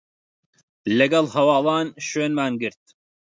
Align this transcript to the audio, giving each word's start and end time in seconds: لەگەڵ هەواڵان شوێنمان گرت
لەگەڵ 0.97 1.25
هەواڵان 1.35 1.87
شوێنمان 2.07 2.53
گرت 2.61 2.83